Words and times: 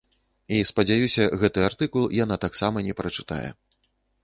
І 0.55 0.61
спадзяюся, 0.69 1.27
гэты 1.43 1.59
артыкул 1.69 2.03
яна 2.23 2.41
таксама 2.47 2.85
не 2.91 2.97
прачытае. 3.03 3.45